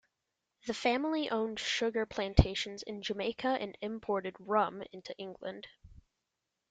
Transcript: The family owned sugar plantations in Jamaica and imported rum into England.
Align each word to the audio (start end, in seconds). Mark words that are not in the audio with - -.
The 0.65 0.73
family 0.73 1.29
owned 1.29 1.59
sugar 1.59 2.07
plantations 2.07 2.81
in 2.81 3.03
Jamaica 3.03 3.49
and 3.59 3.77
imported 3.81 4.33
rum 4.39 4.81
into 4.91 5.15
England. 5.19 5.67